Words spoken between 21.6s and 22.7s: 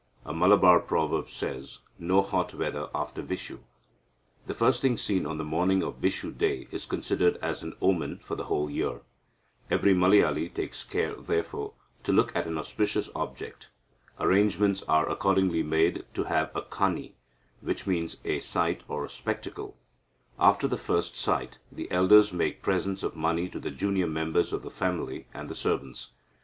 the elders make